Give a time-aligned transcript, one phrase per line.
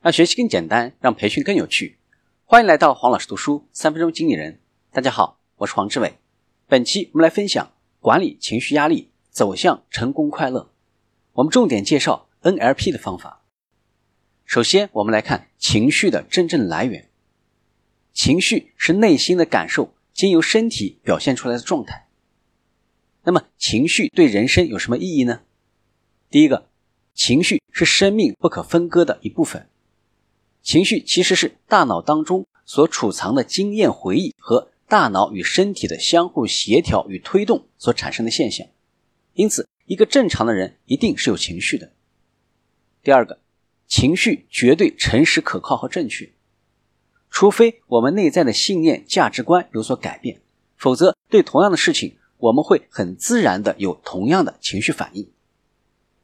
[0.00, 1.98] 让学习更简单，让培训更有趣。
[2.44, 4.60] 欢迎来到黄老师读书三分钟经理人。
[4.92, 6.18] 大家好，我是黄志伟。
[6.68, 10.70] 本期我们来分享管理情绪压力，走向成功快乐。
[11.32, 13.42] 我们重点介绍 NLP 的方法。
[14.44, 17.08] 首先，我们来看情绪的真正来源。
[18.12, 22.06] 情绪是内心的感受，经由身体表现出来的状态。
[23.24, 25.40] 那么，情绪对人生有什么意义呢？
[26.30, 26.68] 第一个，
[27.14, 29.68] 情绪是生命不可分割的一部分。
[30.62, 38.66] 情绪其实是大脑当中所储藏的经验回忆和大脑与身体的相互协调与推动所产生的现象，
[39.34, 41.92] 因此，一个正常的人一定是有情绪的。
[43.02, 43.40] 第二个，
[43.86, 46.32] 情绪绝对诚实可靠和正确，
[47.30, 50.40] 除非我们内在的信念价值观有所改变，
[50.76, 55.30] 否则对同样的事情，我们会很自然的有同样的情绪反应。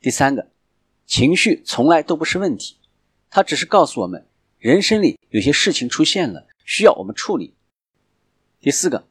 [0.00, 0.50] 第三个，
[1.06, 2.76] 情绪从来都不是问题。
[3.36, 4.26] 它只是告诉我们，
[4.58, 7.52] 人生里有些事情出现了，需要我们处理。
[8.62, 9.06] 第四个，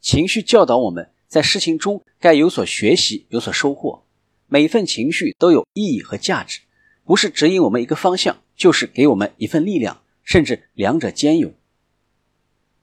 [0.00, 4.04] 情绪教导我们在事情中该有所学习，有所收获。
[4.46, 6.60] 每一份情绪都有意义和价值，
[7.04, 11.52] 不是指引我们一个方向，就是给我们一份力量，甚至两者兼有。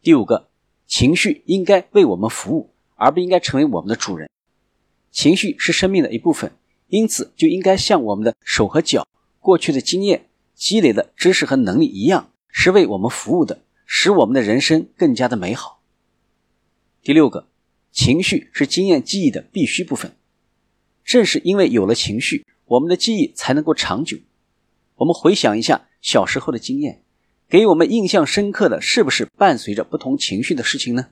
[0.02, 0.50] 第五个，
[0.88, 4.30] 情绪应该为我们服务，而不应该成为我们的主人。
[5.10, 6.52] 情绪是生命的一部分，
[6.90, 9.08] 因此就应该像我们的手和脚，
[9.40, 10.28] 过去的经验。
[10.62, 15.82] 积累的知识和能力一样，是为我们服务的，使我们的人生更加的美好。
[17.02, 17.48] 第六个，
[17.92, 20.16] 情绪是经验记忆的必须部分。
[21.04, 24.20] 正是因为有了情绪，我们的记忆才能够长久。
[24.98, 27.02] 我们回想一下小时候的经验，
[27.50, 31.08] 给我们印象深刻的是不是伴随着不同情绪的事情呢？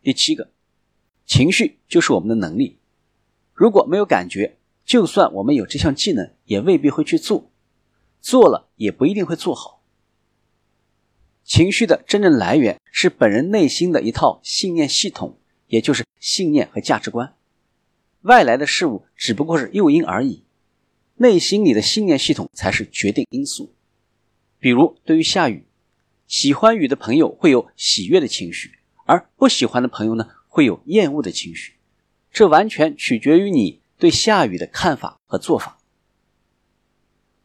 [0.00, 0.50] 第七个，
[1.26, 2.78] 情绪就是我们的能力。
[3.52, 7.51] 如果没有感觉，就算我们有这项技能，也未必会去做。
[8.22, 9.82] 做了也不一定会做好。
[11.44, 17.34] 情绪的真正来源是本人内心的一套信念系统，也就是信念和价值观。
[18.22, 20.44] 外来的事物只不过是诱因而已，
[21.16, 23.74] 内心里的信念系统才是决定因素。
[24.60, 25.66] 比如，对于下雨，
[26.28, 31.74] 喜欢雨的朋友会有喜悦的情绪，而不喜欢的朋友呢，会有厌恶的情绪。
[32.30, 35.81] 这完全取决于你对下雨的看法和做法。